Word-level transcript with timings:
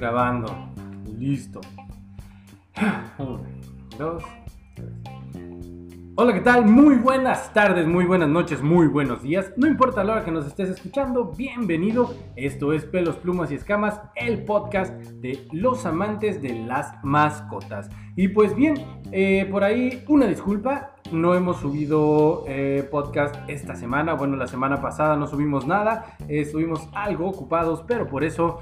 grabando. 0.00 0.46
Listo. 1.18 1.60
Uno, 3.18 3.42
dos, 3.98 4.22
tres. 4.74 4.88
Hola, 6.16 6.32
¿qué 6.32 6.40
tal? 6.40 6.64
Muy 6.64 6.96
buenas 6.96 7.52
tardes, 7.52 7.86
muy 7.86 8.06
buenas 8.06 8.30
noches, 8.30 8.62
muy 8.62 8.86
buenos 8.86 9.22
días. 9.22 9.52
No 9.58 9.66
importa 9.66 10.02
la 10.02 10.12
hora 10.12 10.24
que 10.24 10.30
nos 10.30 10.46
estés 10.46 10.70
escuchando, 10.70 11.32
bienvenido. 11.36 12.14
Esto 12.34 12.72
es 12.72 12.86
Pelos, 12.86 13.16
Plumas 13.16 13.50
y 13.50 13.56
Escamas, 13.56 14.00
el 14.16 14.44
podcast 14.44 14.94
de 14.94 15.46
los 15.52 15.84
amantes 15.84 16.40
de 16.40 16.54
las 16.64 16.92
mascotas. 17.04 17.90
Y 18.16 18.28
pues 18.28 18.56
bien, 18.56 18.76
eh, 19.12 19.46
por 19.50 19.64
ahí 19.64 20.02
una 20.08 20.26
disculpa, 20.26 20.94
no 21.12 21.34
hemos 21.34 21.58
subido 21.58 22.44
eh, 22.48 22.88
podcast 22.90 23.36
esta 23.48 23.76
semana. 23.76 24.14
Bueno, 24.14 24.36
la 24.36 24.46
semana 24.46 24.80
pasada 24.80 25.16
no 25.16 25.26
subimos 25.26 25.66
nada, 25.66 26.16
estuvimos 26.26 26.88
algo 26.94 27.28
ocupados, 27.28 27.84
pero 27.86 28.06
por 28.08 28.24
eso 28.24 28.60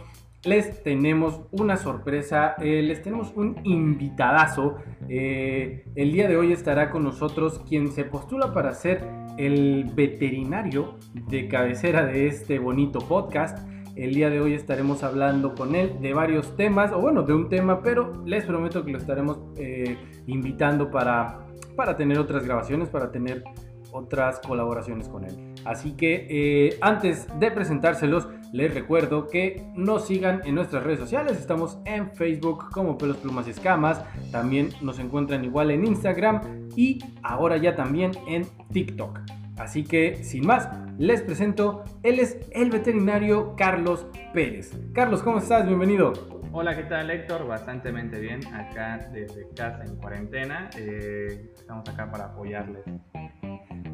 les 0.49 0.83
tenemos 0.83 1.43
una 1.53 1.77
sorpresa, 1.77 2.55
eh, 2.59 2.83
les 2.83 3.03
tenemos 3.03 3.33
un 3.37 3.61
invitadazo. 3.65 4.77
Eh, 5.09 5.85
el 5.95 6.13
día 6.13 6.27
de 6.27 6.37
hoy 6.37 6.53
estará 6.53 6.91
con 6.91 7.05
nosotros 7.05 7.61
quien 7.69 7.93
se 7.93 8.05
postula 8.05 8.53
para 8.55 8.73
ser 8.73 9.05
el 9.37 9.91
veterinario 9.95 10.97
de 11.13 11.49
cabecera 11.49 12.07
de 12.07 12.29
este 12.29 12.59
bonito 12.59 13.01
podcast. 13.01 13.59
El 13.95 14.15
día 14.15 14.31
de 14.31 14.41
hoy 14.41 14.55
estaremos 14.55 15.03
hablando 15.03 15.55
con 15.55 15.75
él 15.75 16.01
de 16.01 16.15
varios 16.15 16.57
temas, 16.57 16.93
o 16.93 17.01
bueno, 17.01 17.25
de 17.25 17.35
un 17.35 17.49
tema, 17.49 17.83
pero 17.83 18.23
les 18.25 18.45
prometo 18.45 18.85
que 18.85 18.93
lo 18.93 18.99
estaremos 18.99 19.39
eh, 19.57 19.99
invitando 20.27 20.91
para, 20.91 21.41
para 21.77 21.97
tener 21.97 22.19
otras 22.19 22.45
grabaciones, 22.45 22.89
para 22.89 23.11
tener 23.11 23.45
otras 23.93 24.41
colaboraciones 24.41 25.09
con 25.09 25.25
él. 25.25 25.55
Así 25.65 25.93
que 25.93 26.77
antes 26.81 27.27
de 27.39 27.51
presentárselos, 27.51 28.29
les 28.53 28.73
recuerdo 28.73 29.29
que 29.29 29.63
nos 29.75 30.07
sigan 30.07 30.43
en 30.45 30.55
nuestras 30.55 30.83
redes 30.85 31.01
sociales. 31.01 31.39
Estamos 31.39 31.79
en 31.85 32.11
Facebook 32.13 32.71
como 32.71 32.97
Pelos, 32.97 33.19
Plumas 33.19 33.47
y 33.47 33.51
Escamas. 33.51 34.03
También 34.31 34.71
nos 34.81 34.99
encuentran 34.99 35.45
igual 35.45 35.71
en 35.71 35.87
Instagram 35.87 36.69
y 36.75 36.99
ahora 37.23 37.57
ya 37.57 37.75
también 37.75 38.13
en 38.27 38.47
TikTok. 38.73 39.21
Así 39.57 39.85
que 39.85 40.23
sin 40.23 40.47
más, 40.47 40.69
les 40.99 41.23
presento, 41.23 41.85
él 42.03 42.21
es 42.21 42.39
el 42.53 42.71
veterinario 42.71 43.55
Carlos 43.57 44.07
Pérez. 44.33 44.73
Carlos, 44.93 45.23
¿cómo 45.23 45.39
estás? 45.39 45.67
Bienvenido. 45.67 46.13
Hola, 46.53 46.75
¿qué 46.75 46.85
tal 46.85 47.11
Héctor? 47.11 47.47
Bastante 47.47 47.91
bien, 47.93 48.41
acá 48.55 49.11
desde 49.13 49.49
casa 49.55 49.85
en 49.85 49.97
cuarentena. 49.97 50.71
Eh, 50.79 51.53
estamos 51.55 51.87
acá 51.89 52.11
para 52.11 52.27
apoyarles. 52.27 52.85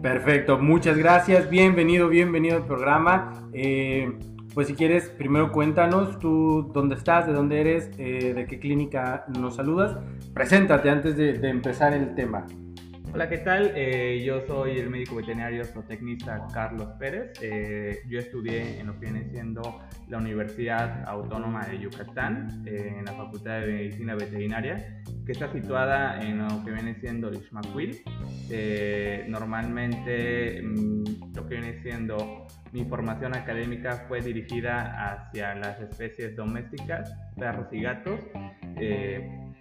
Perfecto, 0.00 0.58
muchas 0.58 0.96
gracias. 0.96 1.48
Bienvenido, 1.50 2.08
bienvenido 2.08 2.58
al 2.58 2.66
programa. 2.66 3.48
Eh, 3.52 4.12
pues 4.54 4.68
si 4.68 4.74
quieres, 4.74 5.08
primero 5.08 5.50
cuéntanos 5.50 6.18
tú 6.20 6.70
dónde 6.72 6.94
estás, 6.94 7.26
de 7.26 7.32
dónde 7.32 7.60
eres, 7.60 7.90
eh, 7.98 8.32
de 8.34 8.46
qué 8.46 8.60
clínica 8.60 9.26
nos 9.38 9.56
saludas. 9.56 9.98
Preséntate 10.32 10.90
antes 10.90 11.16
de, 11.16 11.34
empezar 11.48 11.92
el 11.92 12.14
tema. 12.14 12.46
Hola, 13.14 13.28
¿qué 13.28 13.38
tal? 13.38 13.70
Eh, 13.76 14.24
yo 14.26 14.44
soy 14.44 14.76
el 14.76 14.90
médico 14.90 15.14
veterinario 15.14 15.64
zootecnista 15.64 16.48
Carlos 16.52 16.88
Pérez. 16.98 17.30
Eh, 17.40 18.02
yo 18.08 18.18
estudié 18.18 18.80
en 18.80 18.88
lo 18.88 18.94
que 18.98 19.06
viene 19.08 19.30
siendo 19.30 19.62
la 20.08 20.18
Universidad 20.18 21.04
Autónoma 21.08 21.64
de 21.64 21.78
Yucatán, 21.78 22.64
en 22.66 23.04
la 23.04 23.12
Facultad 23.12 23.60
de 23.60 23.66
Medicina 23.68 24.16
Veterinaria, 24.16 25.00
que 25.24 25.30
está 25.30 25.46
situada 25.52 26.20
en 26.22 26.38
lo 26.38 26.64
que 26.64 26.72
viene 26.72 26.96
siendo 26.96 27.30
Lixmaquil. 27.30 28.02
normalmente 29.28 30.60
mm, 30.60 31.36
lo 31.36 31.46
que 31.46 31.54
viene 31.54 31.80
siendo 31.82 32.48
mi 32.72 32.84
formación 32.84 33.36
académica 33.36 34.06
fue 34.08 34.22
dirigida 34.22 35.12
hacia 35.12 35.54
las 35.54 35.80
especies 35.80 36.34
domésticas, 36.34 37.16
perros 37.36 37.68
y 37.70 37.80
gatos. 37.80 38.18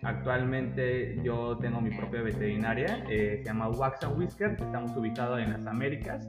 Eh, 0.03 0.05
actualmente 0.05 1.17
yo 1.23 1.57
tengo 1.57 1.81
mi 1.81 1.91
propia 1.91 2.21
veterinaria, 2.21 3.03
eh, 3.09 3.39
se 3.39 3.45
llama 3.45 3.69
Wax 3.69 4.03
and 4.03 4.17
Whisker, 4.17 4.51
estamos 4.59 4.95
ubicados 4.95 5.39
en 5.39 5.51
las 5.51 5.65
Américas. 5.65 6.27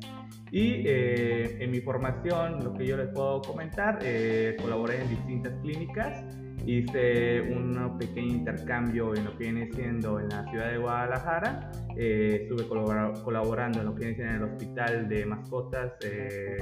Y 0.50 0.86
eh, 0.86 1.62
en 1.62 1.70
mi 1.70 1.80
formación, 1.80 2.62
lo 2.62 2.72
que 2.74 2.86
yo 2.86 2.96
les 2.96 3.08
puedo 3.08 3.42
comentar, 3.42 3.98
colaboré 4.60 5.02
en 5.02 5.08
distintas 5.08 5.52
clínicas 5.62 6.24
hice 6.66 7.42
un 7.42 7.98
pequeño 7.98 8.36
intercambio 8.36 9.14
en 9.14 9.24
lo 9.24 9.36
que 9.36 9.44
viene 9.44 9.70
siendo 9.72 10.18
en 10.20 10.28
la 10.28 10.44
ciudad 10.50 10.70
de 10.70 10.78
Guadalajara. 10.78 11.72
Eh, 11.96 12.40
estuve 12.42 12.66
colaborando 12.68 13.80
en 13.80 13.86
lo 13.86 13.94
que 13.94 14.06
viene 14.06 14.14
siendo 14.14 14.34
en 14.34 14.42
el 14.42 14.48
hospital 14.50 15.08
de 15.08 15.26
mascotas 15.26 15.92
eh, 16.02 16.56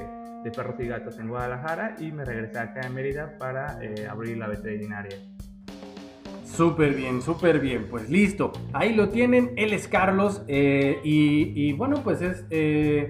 de 0.45 0.51
perros 0.51 0.77
y 0.81 0.87
gatos 0.89 1.19
en 1.19 1.29
Guadalajara 1.29 1.95
y 1.99 2.11
me 2.11 2.25
regresé 2.25 2.59
acá 2.59 2.81
en 2.87 2.95
Mérida 2.95 3.39
para 3.39 3.79
eh, 3.83 4.07
abrir 4.09 4.37
la 4.37 4.49
veterinaria. 4.49 5.17
Súper 6.53 6.95
bien, 6.95 7.23
súper 7.23 7.61
bien. 7.61 7.87
Pues 7.91 8.09
listo. 8.11 8.53
Ahí 8.73 8.95
lo 8.95 9.09
tienen. 9.09 9.53
Él 9.57 9.73
es 9.73 9.89
Carlos. 9.89 10.43
y, 10.49 11.01
y, 11.03 11.73
bueno, 11.73 12.03
pues 12.03 12.23
es. 12.23 12.45
él 12.51 13.09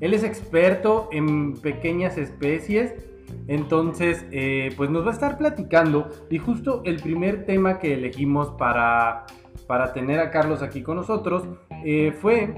es 0.00 0.24
experto 0.24 1.08
en 1.12 1.54
pequeñas 1.54 2.18
especies. 2.18 2.94
Entonces, 3.46 4.24
eh, 4.30 4.72
pues 4.76 4.90
nos 4.90 5.04
va 5.04 5.10
a 5.10 5.14
estar 5.14 5.38
platicando 5.38 6.08
y 6.30 6.38
justo 6.38 6.82
el 6.84 7.00
primer 7.00 7.44
tema 7.46 7.78
que 7.78 7.94
elegimos 7.94 8.50
para, 8.50 9.26
para 9.66 9.92
tener 9.92 10.20
a 10.20 10.30
Carlos 10.30 10.62
aquí 10.62 10.82
con 10.82 10.96
nosotros 10.96 11.44
eh, 11.84 12.12
fue 12.20 12.54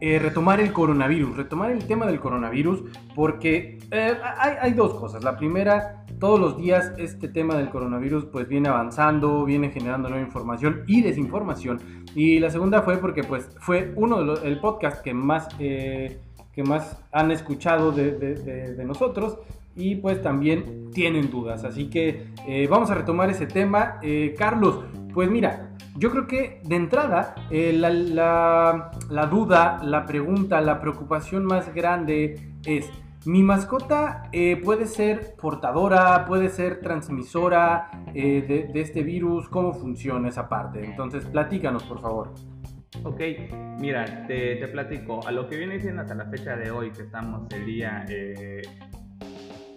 eh, 0.00 0.18
retomar 0.18 0.60
el 0.60 0.72
coronavirus, 0.72 1.36
retomar 1.36 1.70
el 1.70 1.84
tema 1.84 2.06
del 2.06 2.20
coronavirus, 2.20 2.84
porque 3.14 3.78
hay, 3.90 4.72
dos 4.72 4.94
cosas. 4.94 5.24
La 5.24 5.36
primera, 5.36 6.06
todos 6.20 6.38
los 6.38 6.56
días 6.56 6.92
este 6.98 7.28
tema 7.28 7.56
del 7.56 7.70
coronavirus 7.70 8.26
pues 8.26 8.46
viene 8.46 8.68
avanzando, 8.68 9.44
viene 9.44 9.70
generando 9.70 10.08
nueva 10.08 10.24
información 10.24 10.84
y 10.86 11.02
desinformación. 11.02 11.80
Y 12.14 12.38
la 12.38 12.50
segunda 12.50 12.82
fue 12.82 12.98
porque 12.98 13.24
pues 13.24 13.48
fue 13.58 13.92
uno 13.96 14.18
de 14.18 14.24
los, 14.24 14.44
el 14.44 14.60
podcast 14.60 15.02
que 15.02 15.14
más, 15.14 15.48
que 15.56 16.62
más 16.64 17.02
han 17.10 17.30
escuchado 17.30 17.90
de, 17.90 18.84
nosotros 18.84 19.38
y 19.74 19.96
pues 19.96 20.22
también 20.22 20.90
tienen 20.92 21.30
dudas. 21.30 21.64
Así 21.64 21.88
que 21.88 22.26
eh, 22.46 22.68
vamos 22.70 22.90
a 22.90 22.94
retomar 22.94 23.30
ese 23.30 23.46
tema. 23.46 23.98
Eh, 24.02 24.34
Carlos, 24.36 24.80
pues 25.12 25.30
mira, 25.30 25.70
yo 25.96 26.10
creo 26.10 26.26
que 26.26 26.60
de 26.64 26.76
entrada 26.76 27.34
eh, 27.50 27.72
la, 27.72 28.90
duda, 29.30 29.80
la 29.82 30.06
pregunta, 30.06 30.60
la 30.60 30.80
preocupación 30.80 31.44
más 31.44 31.74
grande 31.74 32.54
es, 32.64 32.88
¿mi 33.26 33.42
mascota 33.42 34.30
puede 34.64 34.86
ser 34.86 35.34
portadora, 35.40 36.24
puede 36.26 36.48
ser 36.48 36.80
transmisora 36.80 37.90
de, 38.12 38.70
este 38.74 39.02
virus? 39.02 39.48
¿Cómo 39.48 39.72
funciona 39.72 40.28
esa 40.28 40.48
parte? 40.48 40.84
Entonces, 40.84 41.24
platícanos, 41.26 41.84
por 41.84 42.00
favor. 42.00 42.34
Ok, 43.04 43.20
mira, 43.78 44.26
te, 44.26 44.66
platico. 44.68 45.26
A 45.26 45.32
lo 45.32 45.48
que 45.48 45.56
viene 45.56 45.80
siendo 45.80 46.02
hasta 46.02 46.14
la 46.14 46.26
fecha 46.26 46.56
de 46.56 46.70
hoy, 46.70 46.90
que 46.90 47.02
estamos 47.02 47.46
el 47.52 47.66
día 47.66 48.04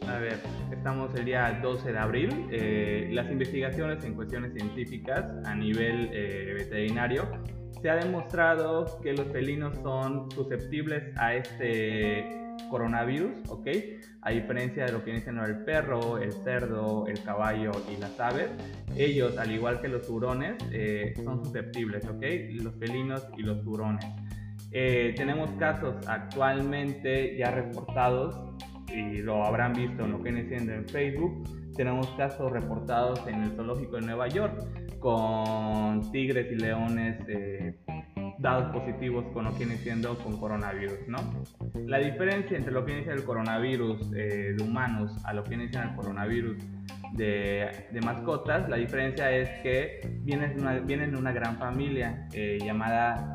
a 0.07 0.19
ver, 0.19 0.39
estamos 0.71 1.13
el 1.15 1.25
día 1.25 1.59
12 1.61 1.91
de 1.91 1.97
abril. 1.97 2.47
Eh, 2.51 3.09
las 3.13 3.29
investigaciones 3.31 4.03
en 4.03 4.15
cuestiones 4.15 4.53
científicas 4.53 5.25
a 5.45 5.55
nivel 5.55 6.09
eh, 6.11 6.55
veterinario 6.59 7.27
se 7.81 7.89
ha 7.89 7.95
demostrado 7.95 8.99
que 9.01 9.13
los 9.13 9.27
felinos 9.27 9.75
son 9.81 10.29
susceptibles 10.31 11.15
a 11.17 11.35
este 11.35 12.42
coronavirus, 12.73 13.49
¿ok? 13.49 13.67
A 14.23 14.31
diferencia 14.31 14.85
de 14.85 14.91
lo 14.91 15.03
que 15.03 15.21
siendo 15.21 15.45
el 15.45 15.63
perro, 15.63 16.17
el 16.17 16.31
cerdo, 16.31 17.05
el 17.05 17.21
caballo 17.21 17.69
y 17.93 18.01
las 18.01 18.19
aves, 18.19 18.49
ellos, 18.97 19.37
al 19.37 19.51
igual 19.51 19.79
que 19.79 19.89
los 19.89 20.09
hurones, 20.09 20.55
eh, 20.71 21.13
son 21.23 21.45
susceptibles, 21.45 22.03
¿ok? 22.07 22.23
Los 22.63 22.73
felinos 22.79 23.27
y 23.37 23.43
los 23.43 23.63
hurones. 23.63 24.05
tenemos 24.71 25.51
casos 25.59 25.93
actualmente 26.07 27.37
ya 27.37 27.51
reportados 27.51 28.35
y 28.91 29.19
lo 29.19 29.43
habrán 29.43 29.73
visto 29.73 30.05
en 30.05 30.11
lo 30.13 30.17
que 30.23 30.31
viene 30.31 30.73
en 30.73 30.87
Facebook, 30.87 31.43
tenemos 31.75 32.07
casos 32.17 32.51
reportados 32.51 33.19
en 33.27 33.43
el 33.43 33.51
zoológico 33.55 33.97
de 33.97 34.01
Nueva 34.01 34.27
York 34.29 34.99
con 34.99 36.11
tigres 36.11 36.51
y 36.51 36.55
leones 36.55 37.17
eh, 37.27 37.75
dados 38.43 38.73
positivos 38.73 39.23
con 39.33 39.45
lo 39.45 39.51
que 39.53 39.59
viene 39.59 39.77
siendo 39.77 40.17
con 40.17 40.37
coronavirus, 40.37 41.07
¿no? 41.07 41.17
La 41.87 41.97
diferencia 41.97 42.57
entre 42.57 42.73
lo 42.73 42.81
que 42.81 42.91
viene 42.91 43.03
siendo 43.03 43.21
el 43.21 43.25
coronavirus 43.25 44.11
eh, 44.13 44.53
de 44.57 44.63
humanos 44.63 45.17
a 45.23 45.33
lo 45.33 45.43
que 45.43 45.51
viene 45.51 45.69
siendo 45.69 45.91
el 45.91 45.95
coronavirus 45.95 46.57
de, 47.13 47.87
de, 47.91 48.01
mascotas, 48.01 48.67
la 48.67 48.75
diferencia 48.75 49.31
es 49.31 49.47
que 49.61 50.01
vienen 50.23 50.57
de 50.57 50.61
una, 50.61 50.73
vienen 50.79 51.15
una 51.15 51.31
gran 51.31 51.57
familia 51.57 52.27
eh, 52.33 52.59
llamada 52.61 53.33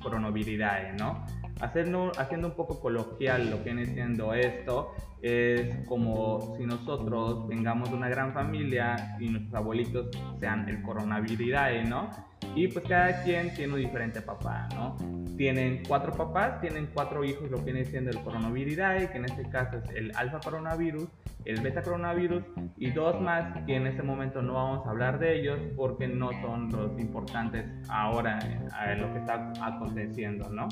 Coronaviridae, 0.00 0.92
¿no? 0.92 1.26
Haciendo, 1.60 2.12
haciendo 2.16 2.48
un 2.48 2.54
poco 2.54 2.80
coloquial 2.80 3.50
lo 3.50 3.58
que 3.58 3.72
viene 3.72 3.86
siendo 3.86 4.34
esto, 4.34 4.94
es 5.20 5.84
como 5.86 6.54
si 6.56 6.64
nosotros 6.64 7.48
vengamos 7.48 7.90
de 7.90 7.96
una 7.96 8.08
gran 8.08 8.34
familia 8.34 9.16
y 9.18 9.30
nuestros 9.30 9.54
abuelitos 9.54 10.08
sean 10.38 10.68
el 10.68 10.82
coronaviridae, 10.82 11.84
¿no? 11.84 12.10
Y 12.54 12.68
pues 12.68 12.84
cada 12.86 13.22
quien 13.24 13.52
tiene 13.54 13.74
un 13.74 13.80
diferente 13.80 14.20
papá, 14.20 14.68
¿no? 14.74 14.96
Tienen 15.36 15.82
cuatro 15.88 16.12
papás, 16.12 16.60
tienen 16.60 16.88
cuatro 16.94 17.24
hijos, 17.24 17.50
lo 17.50 17.58
que 17.58 17.72
viene 17.72 17.84
siendo 17.84 18.10
el 18.10 18.20
coronavirus, 18.20 18.76
que 19.10 19.18
en 19.18 19.24
este 19.24 19.48
caso 19.50 19.78
es 19.78 19.90
el 19.90 20.12
alfa 20.16 20.38
coronavirus, 20.38 21.08
el 21.44 21.60
beta 21.60 21.82
coronavirus 21.82 22.42
y 22.76 22.90
dos 22.90 23.20
más 23.20 23.64
que 23.66 23.76
en 23.76 23.86
este 23.86 24.02
momento 24.02 24.40
no 24.40 24.54
vamos 24.54 24.86
a 24.86 24.90
hablar 24.90 25.18
de 25.18 25.40
ellos 25.40 25.58
porque 25.76 26.08
no 26.08 26.30
son 26.40 26.70
los 26.70 26.98
importantes 26.98 27.66
ahora 27.88 28.38
en 28.40 29.00
lo 29.00 29.12
que 29.12 29.18
está 29.18 29.52
aconteciendo, 29.60 30.48
¿no? 30.50 30.68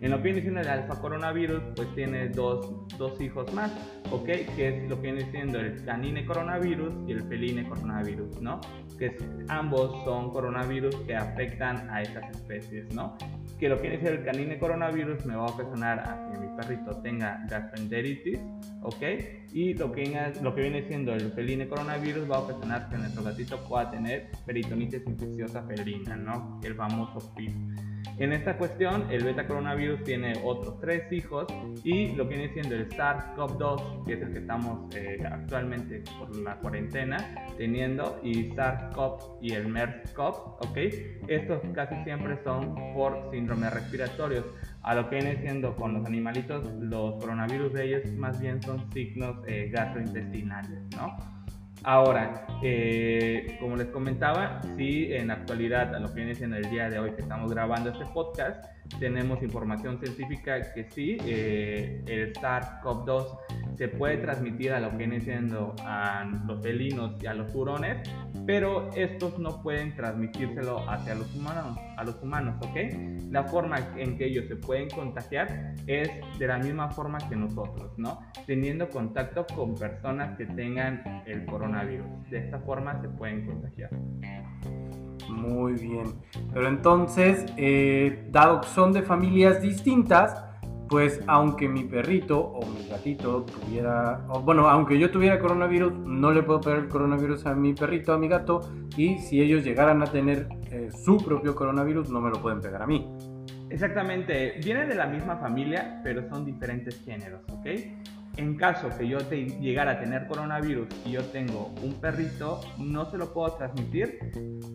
En 0.00 0.10
lo 0.10 0.16
que 0.18 0.24
viene 0.24 0.40
siendo 0.42 0.60
el 0.60 0.68
alfa 0.68 1.00
coronavirus, 1.00 1.62
pues 1.76 1.92
tiene 1.94 2.28
dos, 2.28 2.72
dos 2.98 3.20
hijos 3.20 3.52
más, 3.54 3.72
¿ok? 4.10 4.24
Que 4.56 4.68
es 4.68 4.90
lo 4.90 4.96
que 5.00 5.12
viene 5.12 5.30
siendo 5.30 5.58
el 5.60 5.84
canine 5.84 6.24
coronavirus 6.24 6.92
y 7.08 7.12
el 7.12 7.22
feline 7.22 7.68
coronavirus, 7.68 8.40
¿no? 8.40 8.60
Que 8.98 9.16
ambos 9.48 10.04
son 10.04 10.30
coronavirus 10.30 10.94
que 11.06 11.14
afectan 11.22 11.88
a 11.90 12.02
estas 12.02 12.30
especies, 12.30 12.92
¿no? 12.94 13.16
Que 13.58 13.68
lo 13.68 13.80
que 13.80 13.88
siendo 13.88 14.10
el 14.10 14.24
canine 14.24 14.58
coronavirus 14.58 15.24
me 15.24 15.36
va 15.36 15.42
a 15.42 15.46
ocasionar 15.46 16.00
a 16.00 16.30
que 16.30 16.38
mi 16.38 16.48
perrito 16.56 17.00
tenga 17.02 17.44
gastroenteritis, 17.48 18.40
¿ok? 18.82 19.02
Y 19.52 19.74
lo 19.74 19.92
que, 19.92 20.32
lo 20.42 20.54
que 20.54 20.62
viene 20.62 20.82
siendo 20.82 21.14
el 21.14 21.32
feline 21.32 21.68
coronavirus 21.68 22.30
va 22.30 22.36
a 22.36 22.40
ocasionar 22.40 22.88
que 22.88 22.98
nuestro 22.98 23.22
gatito 23.22 23.62
pueda 23.68 23.90
tener 23.90 24.30
peritonitis 24.46 25.06
infecciosa 25.06 25.62
felina, 25.62 26.16
¿no? 26.16 26.60
El 26.62 26.74
famoso 26.74 27.34
PIP. 27.34 27.52
En 28.18 28.32
esta 28.32 28.58
cuestión, 28.58 29.10
el 29.10 29.24
beta 29.24 29.46
coronavirus 29.46 30.04
tiene 30.04 30.34
otros 30.44 30.78
tres 30.80 31.10
hijos 31.12 31.46
y 31.82 32.12
lo 32.12 32.28
que 32.28 32.36
viene 32.36 32.52
siendo 32.52 32.74
el 32.74 32.88
SARS-CoV-2, 32.90 34.04
que 34.04 34.12
es 34.12 34.22
el 34.22 34.32
que 34.32 34.38
estamos 34.40 34.94
eh, 34.94 35.18
actualmente 35.24 36.04
por 36.18 36.36
la 36.36 36.56
cuarentena 36.56 37.16
teniendo, 37.56 38.20
y 38.22 38.50
SARS-CoV 38.50 39.38
y 39.40 39.52
el 39.54 39.66
MERS-CoV, 39.66 40.34
¿ok? 40.60 40.76
Estos 41.28 41.62
casi 41.74 41.94
siempre 42.04 42.38
son 42.44 42.74
por 42.94 43.30
síndromes 43.30 43.72
respiratorios. 43.72 44.44
A 44.82 44.94
lo 44.94 45.08
que 45.08 45.16
viene 45.16 45.40
siendo 45.40 45.74
con 45.76 45.94
los 45.94 46.04
animalitos, 46.06 46.64
los 46.80 47.14
coronavirus 47.14 47.72
de 47.72 47.84
ellos 47.84 48.12
más 48.12 48.40
bien 48.40 48.62
son 48.62 48.92
signos 48.92 49.36
eh, 49.46 49.70
gastrointestinales, 49.72 50.80
¿no? 50.96 51.41
Ahora, 51.84 52.46
eh, 52.62 53.56
como 53.58 53.74
les 53.74 53.88
comentaba, 53.88 54.60
sí, 54.76 55.12
en 55.12 55.28
la 55.28 55.34
actualidad, 55.34 55.94
a 55.94 55.98
lo 55.98 56.08
que 56.08 56.14
viene 56.14 56.34
siendo 56.34 56.56
el 56.56 56.70
día 56.70 56.88
de 56.88 57.00
hoy 57.00 57.10
que 57.12 57.22
estamos 57.22 57.50
grabando 57.50 57.90
este 57.90 58.04
podcast, 58.06 58.64
tenemos 59.00 59.42
información 59.42 59.98
científica 59.98 60.72
que 60.72 60.84
sí, 60.84 61.18
eh, 61.26 62.04
el 62.06 62.32
SARS-CoV-2 62.34 63.38
se 63.76 63.88
puede 63.88 64.18
transmitir 64.18 64.72
a 64.72 64.80
lo 64.80 64.90
que 64.90 64.98
viene 64.98 65.20
siendo 65.20 65.74
a 65.84 66.24
los 66.46 66.62
felinos 66.62 67.20
y 67.20 67.26
a 67.26 67.34
los 67.34 67.52
hurones, 67.52 68.08
pero 68.46 68.88
estos 68.94 69.40
no 69.40 69.60
pueden 69.60 69.96
transmitírselo 69.96 70.88
hacia 70.88 71.16
los 71.16 71.34
humanos, 71.34 71.76
a 72.02 72.04
los 72.04 72.22
humanos, 72.22 72.56
¿ok? 72.60 72.76
La 73.30 73.44
forma 73.44 73.78
en 73.96 74.18
que 74.18 74.26
ellos 74.26 74.46
se 74.48 74.56
pueden 74.56 74.90
contagiar 74.90 75.74
es 75.86 76.10
de 76.38 76.46
la 76.46 76.58
misma 76.58 76.90
forma 76.90 77.18
que 77.28 77.36
nosotros, 77.36 77.92
¿no? 77.96 78.20
Teniendo 78.46 78.88
contacto 78.90 79.46
con 79.54 79.74
personas 79.74 80.36
que 80.36 80.46
tengan 80.46 81.22
el 81.26 81.46
coronavirus. 81.46 82.06
De 82.30 82.38
esta 82.38 82.58
forma 82.58 83.00
se 83.00 83.08
pueden 83.08 83.46
contagiar. 83.46 83.90
Muy 85.28 85.74
bien. 85.74 86.14
Pero 86.52 86.68
entonces, 86.68 87.46
eh, 87.56 88.28
dado 88.30 88.60
que 88.60 88.68
son 88.68 88.92
de 88.92 89.02
familias 89.02 89.62
distintas, 89.62 90.44
pues 90.92 91.22
aunque 91.26 91.70
mi 91.70 91.84
perrito 91.84 92.38
o 92.38 92.66
mi 92.66 92.86
gatito 92.86 93.46
tuviera, 93.46 94.26
o 94.28 94.42
bueno, 94.42 94.68
aunque 94.68 94.98
yo 94.98 95.10
tuviera 95.10 95.38
coronavirus, 95.38 95.94
no 95.94 96.32
le 96.32 96.42
puedo 96.42 96.60
pegar 96.60 96.80
el 96.80 96.88
coronavirus 96.88 97.46
a 97.46 97.54
mi 97.54 97.72
perrito, 97.72 98.12
a 98.12 98.18
mi 98.18 98.28
gato, 98.28 98.60
y 98.94 99.16
si 99.16 99.40
ellos 99.40 99.64
llegaran 99.64 100.02
a 100.02 100.04
tener 100.04 100.48
eh, 100.70 100.90
su 100.92 101.16
propio 101.16 101.54
coronavirus, 101.54 102.10
no 102.10 102.20
me 102.20 102.28
lo 102.28 102.42
pueden 102.42 102.60
pegar 102.60 102.82
a 102.82 102.86
mí. 102.86 103.10
Exactamente, 103.70 104.60
vienen 104.62 104.86
de 104.90 104.94
la 104.94 105.06
misma 105.06 105.38
familia, 105.38 105.98
pero 106.04 106.28
son 106.28 106.44
diferentes 106.44 107.02
géneros, 107.02 107.40
¿ok? 107.48 107.66
En 108.36 108.56
caso 108.56 108.88
que 108.96 109.06
yo 109.06 109.18
te 109.18 109.44
llegara 109.60 109.92
a 109.92 110.00
tener 110.00 110.26
coronavirus 110.26 110.88
y 111.04 111.12
yo 111.12 111.22
tengo 111.26 111.74
un 111.82 112.00
perrito, 112.00 112.60
no 112.78 113.10
se 113.10 113.18
lo 113.18 113.32
puedo 113.32 113.52
transmitir, 113.52 114.18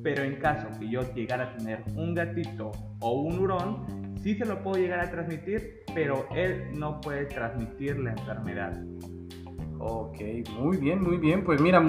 pero 0.04 0.24
en 0.24 0.36
caso 0.36 0.68
que 0.80 0.88
yo 0.88 1.02
llegara 1.14 1.46
a 1.46 1.58
tener 1.58 1.84
un 1.96 2.14
gatito 2.14 2.72
o 3.00 3.22
un 3.22 3.40
hurón, 3.40 4.18
sí 4.22 4.36
se 4.36 4.46
lo 4.46 4.62
puedo 4.62 4.78
llegar 4.78 5.00
a 5.00 5.10
transmitir, 5.10 5.84
pero 5.96 6.28
él 6.36 6.68
no 6.74 7.02
puede 7.02 7.26
transmitir 7.26 7.98
la 7.98 8.12
enfermedad. 8.12 8.80
Ok, 9.80 10.20
muy 10.60 10.78
bien, 10.78 11.02
muy 11.02 11.18
bien. 11.18 11.44
Pues 11.44 11.60
mira, 11.62 11.84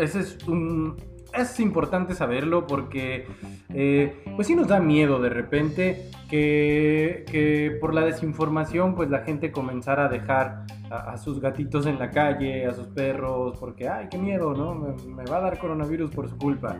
ese 0.00 0.20
es 0.20 0.38
un, 0.46 0.96
es 1.36 1.60
importante 1.60 2.14
saberlo 2.14 2.66
porque 2.66 3.26
eh, 3.70 4.24
pues 4.36 4.46
sí 4.46 4.54
nos 4.54 4.68
da 4.68 4.80
miedo 4.80 5.20
de 5.20 5.28
repente 5.28 6.10
que, 6.28 7.24
que, 7.30 7.76
por 7.80 7.94
la 7.94 8.02
desinformación 8.02 8.94
pues 8.94 9.10
la 9.10 9.20
gente 9.20 9.52
comenzara 9.52 10.06
a 10.06 10.08
dejar 10.08 10.64
a, 10.90 11.16
sus 11.18 11.40
gatitos 11.40 11.86
en 11.86 11.98
la 11.98 12.10
calle, 12.10 12.66
a 12.66 12.72
sus 12.72 12.88
perros, 12.88 13.58
porque 13.58 13.88
ay, 13.88 14.08
qué 14.10 14.18
miedo, 14.18 14.54
¿no? 14.54 14.74
Me, 14.74 15.24
va 15.24 15.38
a 15.38 15.40
dar 15.40 15.58
coronavirus 15.58 16.10
por 16.10 16.28
su 16.28 16.36
culpa. 16.36 16.76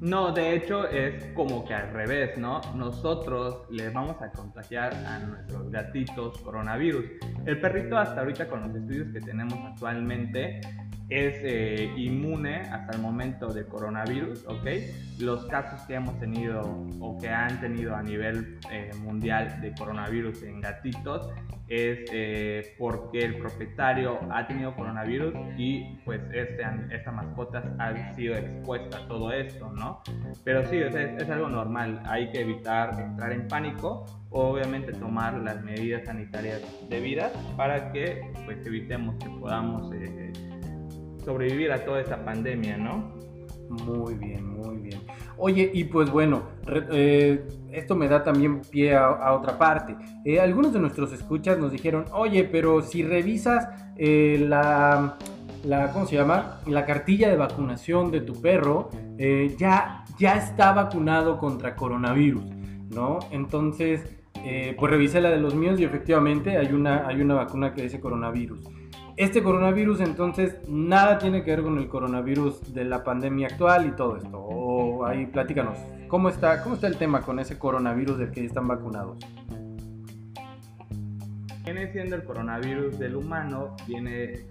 No, 0.00 0.32
de 0.32 0.54
hecho 0.54 0.88
es 0.88 1.26
como 1.34 1.64
que 1.64 1.74
al 1.74 1.92
revés, 1.92 2.38
¿no? 2.38 2.60
Nosotros 2.74 3.66
les 3.70 3.92
vamos 3.92 4.16
a 4.22 4.30
contagiar 4.30 4.94
a 4.94 5.18
nuestros 5.18 5.70
gatitos 5.70 6.38
coronavirus. 6.38 7.04
El 7.44 7.60
perrito 7.60 7.98
hasta 7.98 8.20
ahorita 8.20 8.48
con 8.48 8.62
los 8.62 8.74
estudios 8.74 9.12
que 9.12 9.20
tenemos 9.20 9.58
actualmente 9.58 10.60
es 11.10 11.40
eh, 11.42 11.92
inmune 11.96 12.60
hasta 12.60 12.92
el 12.92 13.02
momento 13.02 13.52
de 13.52 13.66
coronavirus, 13.66 14.46
¿ok? 14.46 14.66
Los 15.18 15.44
casos 15.46 15.82
que 15.82 15.94
hemos 15.94 16.18
tenido 16.20 16.62
o 17.00 17.18
que 17.18 17.28
han 17.28 17.60
tenido 17.60 17.96
a 17.96 18.02
nivel 18.02 18.58
eh, 18.70 18.92
mundial 19.02 19.60
de 19.60 19.74
coronavirus 19.74 20.44
en 20.44 20.60
gatitos 20.60 21.28
es 21.66 21.98
eh, 22.12 22.74
porque 22.78 23.24
el 23.24 23.38
propietario 23.38 24.20
ha 24.30 24.46
tenido 24.46 24.74
coronavirus 24.74 25.34
y 25.56 25.98
pues 26.04 26.20
este, 26.32 26.64
esta 26.90 27.12
mascota 27.12 27.74
ha 27.78 28.14
sido 28.14 28.36
expuesta 28.36 28.98
a 28.98 29.08
todo 29.08 29.32
esto, 29.32 29.70
¿no? 29.72 30.02
Pero 30.44 30.64
sí, 30.66 30.76
es, 30.78 30.94
es 30.94 31.28
algo 31.28 31.48
normal, 31.48 32.02
hay 32.06 32.30
que 32.30 32.40
evitar 32.40 33.00
entrar 33.00 33.32
en 33.32 33.48
pánico, 33.48 34.06
obviamente 34.30 34.92
tomar 34.92 35.34
las 35.34 35.62
medidas 35.62 36.04
sanitarias 36.04 36.62
debidas 36.88 37.32
para 37.56 37.90
que 37.92 38.32
pues 38.44 38.64
evitemos 38.64 39.16
que 39.16 39.28
podamos 39.30 39.92
sobrevivir 41.24 41.72
a 41.72 41.84
toda 41.84 42.00
esa 42.00 42.24
pandemia, 42.24 42.76
¿no? 42.76 43.20
Muy 43.70 44.14
bien, 44.14 44.46
muy 44.46 44.78
bien. 44.78 45.00
Oye, 45.36 45.70
y 45.72 45.84
pues 45.84 46.10
bueno, 46.10 46.42
eh, 46.92 47.46
esto 47.70 47.94
me 47.94 48.08
da 48.08 48.24
también 48.24 48.62
pie 48.62 48.96
a, 48.96 49.32
otra 49.32 49.56
parte. 49.56 49.96
Eh, 50.24 50.40
algunos 50.40 50.72
de 50.72 50.80
nuestros 50.80 51.12
escuchas 51.12 51.56
nos 51.56 51.70
dijeron, 51.70 52.04
oye, 52.12 52.44
pero 52.44 52.82
si 52.82 53.04
revisas 53.04 53.68
eh, 53.96 54.44
la, 54.48 55.16
la, 55.64 55.92
¿cómo 55.92 56.06
se 56.06 56.16
llama? 56.16 56.60
La 56.66 56.84
cartilla 56.84 57.28
de 57.30 57.36
vacunación 57.36 58.10
de 58.10 58.20
tu 58.22 58.40
perro, 58.40 58.90
ya, 59.56 60.04
ya 60.18 60.34
está 60.34 60.72
vacunado 60.72 61.38
contra 61.38 61.76
coronavirus, 61.76 62.44
¿no? 62.90 63.20
Entonces, 63.30 64.02
pues 64.32 64.90
revisé 64.90 65.20
la 65.20 65.30
de 65.30 65.38
los 65.38 65.54
míos 65.54 65.78
y 65.78 65.84
efectivamente 65.84 66.56
hay 66.56 66.72
una, 66.72 67.06
hay 67.06 67.20
una 67.20 67.34
vacuna 67.34 67.72
que 67.74 67.82
dice 67.82 68.00
coronavirus. 68.00 68.79
Este 69.16 69.42
coronavirus 69.42 70.00
entonces 70.00 70.56
nada 70.68 71.18
tiene 71.18 71.42
que 71.42 71.50
ver 71.50 71.62
con 71.62 71.78
el 71.78 71.88
coronavirus 71.88 72.72
de 72.72 72.84
la 72.84 73.04
pandemia 73.04 73.48
actual 73.48 73.86
y 73.86 73.90
todo 73.92 74.16
esto. 74.16 74.38
O 74.38 75.04
ahí 75.04 75.26
platícanos, 75.26 75.78
¿cómo 76.08 76.28
está, 76.28 76.62
cómo 76.62 76.74
está 76.74 76.86
el 76.86 76.96
tema 76.96 77.20
con 77.20 77.38
ese 77.38 77.58
coronavirus 77.58 78.18
del 78.18 78.30
que 78.30 78.44
están 78.44 78.68
vacunados? 78.68 79.18
Viene 81.64 81.92
siendo 81.92 82.16
el 82.16 82.24
coronavirus 82.24 82.98
del 82.98 83.16
humano, 83.16 83.76
viene 83.86 84.46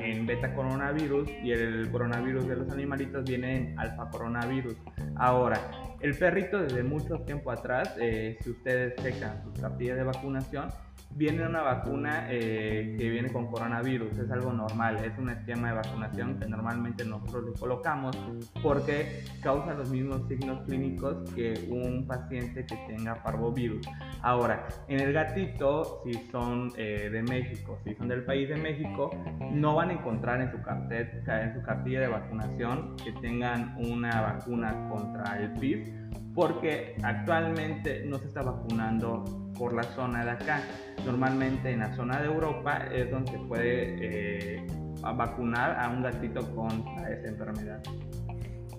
en 0.00 0.26
beta 0.26 0.54
coronavirus 0.54 1.28
y 1.42 1.52
el 1.52 1.90
coronavirus 1.90 2.46
de 2.46 2.56
los 2.56 2.70
animalitos 2.70 3.24
viene 3.24 3.56
en 3.56 3.78
alfa 3.78 4.10
coronavirus. 4.10 4.76
Ahora, 5.16 5.58
el 6.00 6.16
perrito 6.16 6.58
desde 6.58 6.82
mucho 6.82 7.20
tiempo 7.20 7.50
atrás, 7.50 7.96
eh, 8.00 8.36
si 8.42 8.50
ustedes 8.50 8.94
checan 9.02 9.42
sus 9.42 9.58
cartillas 9.58 9.96
de 9.96 10.04
vacunación, 10.04 10.68
viene 11.14 11.46
una 11.46 11.62
vacuna 11.62 12.26
eh, 12.28 12.96
que 12.98 13.10
viene 13.10 13.30
con 13.30 13.46
coronavirus, 13.46 14.18
es 14.18 14.30
algo 14.30 14.52
normal, 14.52 15.04
es 15.04 15.16
un 15.18 15.30
esquema 15.30 15.68
de 15.68 15.74
vacunación 15.74 16.38
que 16.38 16.46
normalmente 16.46 17.04
nosotros 17.04 17.44
le 17.44 17.52
colocamos 17.52 18.16
porque 18.62 19.24
causa 19.42 19.74
los 19.74 19.90
mismos 19.90 20.26
signos 20.28 20.62
clínicos 20.66 21.30
que 21.34 21.68
un 21.68 22.06
paciente 22.06 22.64
que 22.66 22.76
tenga 22.88 23.22
parvovirus. 23.22 23.86
Ahora, 24.22 24.66
en 24.88 25.00
el 25.00 25.12
gatito, 25.12 26.02
si 26.04 26.14
son 26.30 26.72
eh, 26.76 27.10
de 27.10 27.22
México, 27.22 27.78
si 27.84 27.94
son 27.94 28.08
del 28.08 28.24
país 28.24 28.48
de 28.48 28.56
México, 28.56 29.10
no 29.52 29.74
van 29.74 29.90
a 29.90 29.92
encontrar 29.94 30.40
en 30.40 30.50
su, 30.50 30.62
carteta, 30.62 31.42
en 31.42 31.54
su 31.54 31.62
cartilla 31.62 32.00
de 32.00 32.08
vacunación 32.08 32.96
que 32.96 33.12
tengan 33.12 33.74
una 33.78 34.20
vacuna 34.20 34.88
contra 34.88 35.38
el 35.38 35.52
PIB 35.54 36.02
porque 36.34 36.96
actualmente 37.02 38.04
no 38.06 38.18
se 38.18 38.26
está 38.28 38.42
vacunando 38.42 39.24
por 39.58 39.74
la 39.74 39.82
zona 39.82 40.24
de 40.24 40.30
acá. 40.30 40.62
Normalmente 41.04 41.70
en 41.70 41.80
la 41.80 41.94
zona 41.94 42.20
de 42.20 42.26
Europa 42.26 42.86
es 42.92 43.10
donde 43.10 43.32
se 43.32 43.38
puede 43.38 44.56
eh, 44.56 44.66
vacunar 45.02 45.78
a 45.78 45.88
un 45.88 46.02
gatito 46.02 46.40
contra 46.54 47.10
esa 47.10 47.28
enfermedad. 47.28 47.82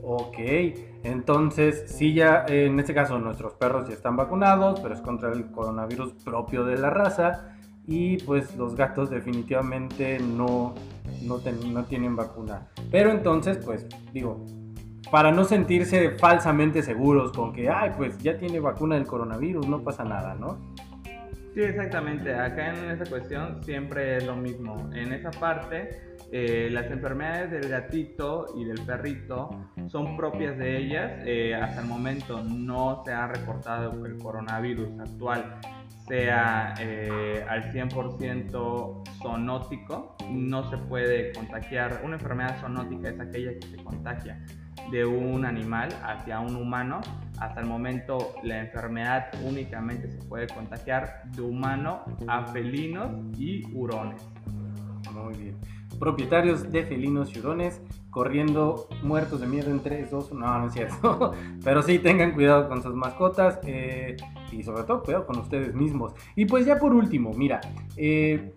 Ok, 0.05 0.37
entonces 1.03 1.85
sí 1.87 2.13
ya, 2.13 2.45
en 2.49 2.77
este 2.79 2.93
caso 2.93 3.19
nuestros 3.19 3.53
perros 3.53 3.87
ya 3.87 3.93
están 3.93 4.17
vacunados, 4.17 4.79
pero 4.81 4.93
es 4.93 5.01
contra 5.01 5.31
el 5.31 5.49
coronavirus 5.51 6.13
propio 6.25 6.65
de 6.65 6.77
la 6.77 6.89
raza 6.89 7.55
y 7.87 8.17
pues 8.17 8.55
los 8.57 8.75
gatos 8.75 9.09
definitivamente 9.09 10.19
no, 10.19 10.75
no, 11.21 11.39
no 11.71 11.85
tienen 11.85 12.17
vacuna. 12.17 12.67
Pero 12.91 13.11
entonces 13.11 13.57
pues 13.63 13.87
digo, 14.11 14.43
para 15.13 15.31
no 15.31 15.43
sentirse 15.43 16.17
falsamente 16.17 16.81
seguros 16.81 17.31
con 17.33 17.53
que, 17.53 17.69
ay, 17.69 17.91
pues 17.95 18.17
ya 18.17 18.35
tiene 18.35 18.59
vacuna 18.59 18.95
del 18.95 19.05
coronavirus, 19.05 19.67
no 19.67 19.83
pasa 19.83 20.03
nada, 20.03 20.33
¿no? 20.33 20.57
Sí, 21.53 21.61
exactamente. 21.61 22.33
Acá 22.33 22.73
en 22.73 22.89
esa 22.89 23.07
cuestión 23.07 23.63
siempre 23.63 24.17
es 24.17 24.25
lo 24.25 24.35
mismo. 24.35 24.89
En 24.91 25.13
esa 25.13 25.29
parte 25.29 26.15
eh, 26.31 26.67
las 26.71 26.89
enfermedades 26.89 27.51
del 27.51 27.69
gatito 27.69 28.55
y 28.57 28.65
del 28.65 28.83
perrito 28.87 29.51
son 29.85 30.17
propias 30.17 30.57
de 30.57 30.77
ellas. 30.77 31.11
Eh, 31.25 31.53
hasta 31.53 31.81
el 31.81 31.87
momento 31.87 32.41
no 32.41 33.03
se 33.05 33.13
ha 33.13 33.27
reportado 33.27 34.01
que 34.01 34.09
el 34.09 34.17
coronavirus 34.17 34.99
actual 34.99 35.59
sea 36.07 36.73
eh, 36.79 37.45
al 37.47 37.71
100% 37.71 39.03
zoonótico. 39.21 40.15
No 40.31 40.67
se 40.71 40.77
puede 40.77 41.33
contagiar. 41.33 42.01
Una 42.03 42.15
enfermedad 42.15 42.59
zoonótica 42.59 43.09
es 43.09 43.19
aquella 43.19 43.51
que 43.59 43.67
se 43.67 43.77
contagia 43.77 44.43
de 44.91 45.05
un 45.05 45.45
animal 45.45 45.89
hacia 46.03 46.39
un 46.39 46.55
humano. 46.55 47.01
Hasta 47.39 47.61
el 47.61 47.67
momento 47.67 48.33
la 48.43 48.59
enfermedad 48.59 49.25
únicamente 49.43 50.09
se 50.09 50.17
puede 50.19 50.47
contagiar 50.47 51.23
de 51.31 51.41
humano 51.41 52.03
a 52.27 52.45
felinos 52.45 53.11
y 53.37 53.65
hurones. 53.73 54.21
Muy 55.13 55.35
bien 55.35 55.55
propietarios 56.03 56.69
de 56.69 56.83
felinos 56.83 57.33
y 57.33 57.39
hurones 57.39 57.81
corriendo 58.09 58.87
muertos 59.01 59.39
de 59.39 59.47
miedo 59.47 59.71
en 59.71 59.79
3, 59.79 60.11
2, 60.11 60.33
no, 60.33 60.59
no 60.59 60.67
es 60.67 60.73
cierto. 60.73 61.33
Pero 61.63 61.81
sí, 61.81 61.97
tengan 61.99 62.33
cuidado 62.33 62.67
con 62.67 62.83
sus 62.83 62.93
mascotas 62.93 63.59
eh, 63.65 64.17
y 64.51 64.63
sobre 64.63 64.83
todo 64.83 65.01
cuidado 65.01 65.25
con 65.25 65.39
ustedes 65.39 65.73
mismos. 65.73 66.13
Y 66.35 66.45
pues 66.45 66.65
ya 66.65 66.77
por 66.77 66.93
último, 66.93 67.31
mira, 67.33 67.61
eh, 67.95 68.53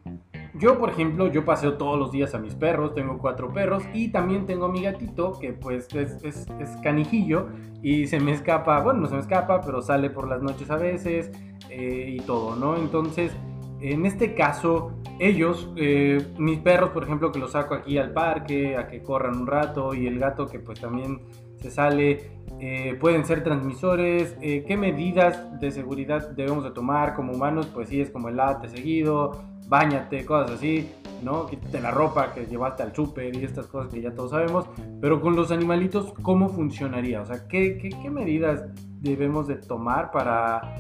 yo 0.59 0.79
por 0.79 0.91
ejemplo, 0.91 1.29
yo 1.29 1.45
paseo 1.45 1.75
todos 1.75 1.99
los 1.99 2.13
días 2.13 2.35
a 2.35 2.39
mis 2.39 2.55
perros, 2.55 2.95
tengo 2.95 3.19
cuatro 3.19 3.53
perros 3.53 3.83
y 3.95 4.09
también 4.09 4.47
tengo 4.47 4.67
a 4.67 4.69
mi 4.69 4.83
gatito 4.83 5.39
que 5.41 5.53
pues 5.53 5.89
es, 5.95 6.23
es, 6.25 6.47
es 6.61 6.77
canijillo 6.83 7.49
y 7.83 8.07
se 8.07 8.21
me 8.21 8.33
escapa, 8.33 8.81
bueno, 8.81 9.01
no 9.01 9.07
se 9.09 9.15
me 9.15 9.21
escapa, 9.21 9.61
pero 9.61 9.83
sale 9.83 10.11
por 10.11 10.29
las 10.29 10.43
noches 10.43 10.71
a 10.71 10.77
veces 10.77 11.31
eh, 11.71 12.15
y 12.17 12.21
todo, 12.21 12.57
¿no? 12.57 12.77
Entonces... 12.77 13.33
En 13.79 14.07
este 14.07 14.35
caso, 14.35 14.93
ellos, 15.19 15.71
eh, 15.77 16.27
mis 16.39 16.59
perros, 16.61 16.91
por 16.91 17.03
ejemplo, 17.05 17.31
que 17.31 17.39
los 17.39 17.53
saco 17.53 17.75
aquí 17.75 17.99
al 17.99 18.11
parque, 18.13 18.75
a 18.75 18.89
que 18.89 19.03
corran 19.03 19.37
un 19.37 19.47
rato, 19.47 19.93
y 19.93 20.07
el 20.07 20.19
gato 20.19 20.47
que 20.47 20.59
pues 20.59 20.81
también 20.81 21.21
se 21.67 21.71
sale, 21.73 22.31
eh, 22.61 22.97
pueden 23.01 23.25
ser 23.25 23.43
transmisores. 23.43 24.37
Eh, 24.41 24.65
¿Qué 24.67 24.77
medidas 24.77 25.61
de 25.61 25.71
seguridad 25.71 26.31
debemos 26.31 26.65
de 26.65 26.71
tomar 26.71 27.15
como 27.15 27.33
humanos? 27.33 27.67
Pues 27.67 27.89
sí, 27.89 28.01
es 28.01 28.11
como 28.11 28.29
el 28.29 28.37
late 28.37 28.69
seguido, 28.69 29.43
bañate, 29.69 30.25
cosas 30.25 30.53
así, 30.53 30.91
¿no? 31.23 31.47
Quítate 31.47 31.81
la 31.81 31.91
ropa 31.91 32.33
que 32.33 32.47
llevaste 32.47 32.83
al 32.83 32.95
súper 32.95 33.37
y 33.37 33.45
estas 33.45 33.67
cosas 33.67 33.93
que 33.93 34.01
ya 34.01 34.15
todos 34.15 34.31
sabemos. 34.31 34.67
Pero 35.01 35.21
con 35.21 35.37
los 35.37 35.51
animalitos, 35.51 36.13
¿cómo 36.23 36.49
funcionaría? 36.49 37.21
O 37.21 37.27
sea, 37.27 37.47
¿qué, 37.49 37.79
qué, 37.79 37.91
qué 37.91 38.11
medidas 38.11 38.65
debemos 39.01 39.49
de 39.49 39.57
tomar 39.57 40.11
para 40.11 40.77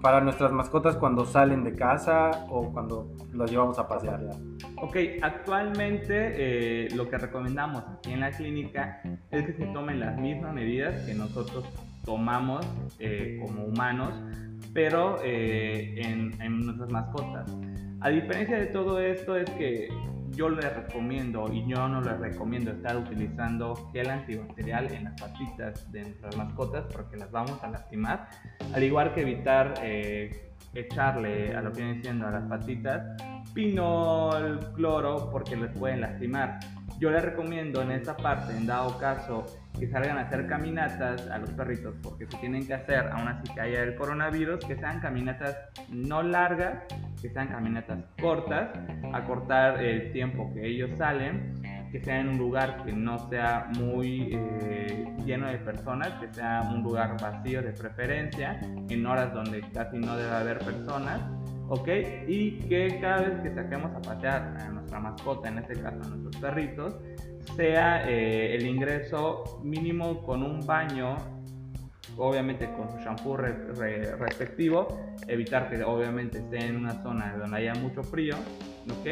para 0.00 0.20
nuestras 0.20 0.52
mascotas 0.52 0.96
cuando 0.96 1.24
salen 1.24 1.64
de 1.64 1.74
casa 1.74 2.46
o 2.48 2.72
cuando 2.72 3.12
las 3.34 3.50
llevamos 3.50 3.78
a 3.78 3.88
pasear. 3.88 4.20
Ok, 4.82 4.96
actualmente 5.22 6.86
eh, 6.86 6.88
lo 6.94 7.08
que 7.08 7.18
recomendamos 7.18 7.82
aquí 7.98 8.12
en 8.12 8.20
la 8.20 8.30
clínica 8.30 9.00
es 9.30 9.46
que 9.46 9.52
se 9.52 9.66
tomen 9.66 10.00
las 10.00 10.16
mismas 10.18 10.54
medidas 10.54 11.02
que 11.02 11.14
nosotros 11.14 11.64
tomamos 12.04 12.66
eh, 12.98 13.40
como 13.44 13.64
humanos, 13.64 14.14
pero 14.72 15.18
eh, 15.22 16.00
en 16.00 16.64
nuestras 16.64 16.90
mascotas. 16.90 17.50
A 18.00 18.10
diferencia 18.10 18.58
de 18.58 18.66
todo 18.66 19.00
esto 19.00 19.36
es 19.36 19.48
que 19.50 19.88
yo 20.36 20.50
les 20.50 20.72
recomiendo 20.72 21.50
y 21.52 21.66
yo 21.66 21.88
no 21.88 22.00
les 22.02 22.18
recomiendo 22.20 22.70
estar 22.70 22.96
utilizando 22.96 23.74
gel 23.92 24.10
antibacterial 24.10 24.92
en 24.92 25.04
las 25.04 25.20
patitas 25.20 25.90
de 25.90 26.02
nuestras 26.02 26.36
mascotas 26.36 26.84
porque 26.92 27.16
las 27.16 27.30
vamos 27.32 27.62
a 27.62 27.68
lastimar. 27.68 28.28
Al 28.74 28.82
igual 28.82 29.14
que 29.14 29.22
evitar 29.22 29.74
eh, 29.82 30.52
echarle 30.74 31.56
a 31.56 31.62
lo 31.62 31.72
que 31.72 31.82
viene 31.82 32.02
siendo 32.02 32.26
a 32.26 32.30
las 32.30 32.44
patitas 32.44 33.22
pinol, 33.54 34.60
cloro 34.74 35.30
porque 35.30 35.56
les 35.56 35.70
pueden 35.76 36.02
lastimar. 36.02 36.60
Yo 36.98 37.10
les 37.10 37.22
recomiendo 37.22 37.80
en 37.80 37.90
esta 37.90 38.16
parte, 38.16 38.54
en 38.54 38.66
dado 38.66 38.98
caso 38.98 39.46
que 39.78 39.88
salgan 39.88 40.18
a 40.18 40.22
hacer 40.22 40.46
caminatas 40.46 41.28
a 41.28 41.38
los 41.38 41.50
perritos, 41.50 41.94
porque 42.02 42.26
se 42.26 42.36
tienen 42.38 42.66
que 42.66 42.74
hacer, 42.74 43.08
aún 43.08 43.28
así 43.28 43.52
que 43.52 43.60
haya 43.60 43.82
el 43.82 43.94
coronavirus, 43.94 44.64
que 44.64 44.76
sean 44.76 45.00
caminatas 45.00 45.56
no 45.88 46.22
largas, 46.22 46.84
que 47.20 47.30
sean 47.30 47.48
caminatas 47.48 47.98
cortas, 48.20 48.70
acortar 49.12 49.82
el 49.82 50.12
tiempo 50.12 50.52
que 50.54 50.66
ellos 50.66 50.90
salen, 50.96 51.54
que 51.90 52.00
sea 52.00 52.20
en 52.20 52.28
un 52.28 52.38
lugar 52.38 52.84
que 52.84 52.92
no 52.92 53.18
sea 53.30 53.68
muy 53.78 54.30
eh, 54.32 55.06
lleno 55.24 55.48
de 55.48 55.58
personas, 55.58 56.10
que 56.20 56.32
sea 56.32 56.62
un 56.72 56.82
lugar 56.82 57.16
vacío 57.20 57.62
de 57.62 57.72
preferencia, 57.72 58.60
en 58.88 59.06
horas 59.06 59.32
donde 59.32 59.60
casi 59.72 59.98
no 59.98 60.16
debe 60.16 60.34
haber 60.34 60.58
personas, 60.58 61.20
¿ok? 61.68 61.88
Y 62.26 62.58
que 62.68 62.98
cada 63.00 63.22
vez 63.22 63.40
que 63.40 63.54
saquemos 63.54 63.94
a 63.94 64.00
pasear 64.00 64.56
a 64.58 64.68
nuestra 64.68 65.00
mascota, 65.00 65.48
en 65.48 65.58
este 65.58 65.74
caso 65.74 66.00
a 66.02 66.08
nuestros 66.08 66.36
perritos, 66.36 66.96
sea 67.56 68.08
eh, 68.08 68.54
el 68.54 68.66
ingreso 68.66 69.60
mínimo 69.64 70.22
con 70.22 70.42
un 70.42 70.64
baño, 70.66 71.16
obviamente 72.16 72.70
con 72.76 72.90
su 72.90 72.98
shampoo 72.98 73.36
respectivo, 73.36 74.88
evitar 75.26 75.68
que 75.70 75.82
obviamente 75.82 76.38
esté 76.38 76.66
en 76.66 76.76
una 76.76 77.02
zona 77.02 77.34
donde 77.36 77.56
haya 77.56 77.74
mucho 77.74 78.02
frío, 78.02 78.36
¿ok? 79.00 79.06